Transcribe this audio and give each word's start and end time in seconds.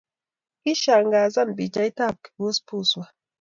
Kishangasan 0.61 1.49
pichaitab 1.57 2.15
kibubuswa 2.23 3.03